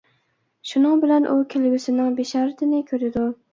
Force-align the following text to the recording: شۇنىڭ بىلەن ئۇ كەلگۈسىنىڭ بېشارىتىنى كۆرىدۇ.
شۇنىڭ 0.69 1.03
بىلەن 1.03 1.27
ئۇ 1.27 1.37
كەلگۈسىنىڭ 1.55 2.19
بېشارىتىنى 2.23 2.83
كۆرىدۇ. 2.91 3.31